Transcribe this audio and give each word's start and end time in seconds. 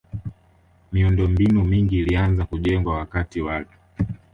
miundombinu 0.91 1.63
mingi 1.63 1.99
ilianza 1.99 2.45
kujengwa 2.45 2.93
wakati 2.97 3.41
wake 3.41 3.75